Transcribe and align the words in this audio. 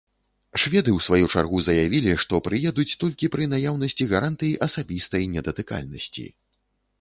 Шведы 0.61 0.91
ў 0.93 0.99
сваю 1.07 1.25
чаргу 1.37 1.59
заявілі, 1.67 2.15
што 2.23 2.39
прыедуць 2.47 2.87
толькі 3.03 3.29
пры 3.37 3.47
наяўнасці 3.53 4.09
гарантый 4.15 4.57
асабістай 4.69 5.23
недатыкальнасці. 5.37 6.27